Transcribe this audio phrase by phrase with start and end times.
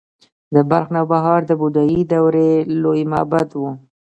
[0.53, 2.51] د بلخ نوبهار د بودايي دورې
[2.83, 3.61] لوی معبد و